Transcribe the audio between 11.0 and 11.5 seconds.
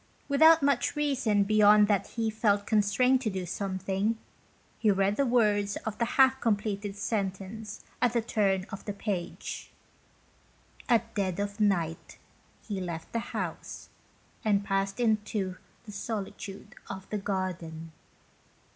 dead